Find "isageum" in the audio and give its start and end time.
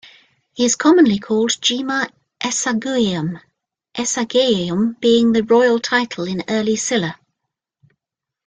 2.41-3.39, 3.93-4.99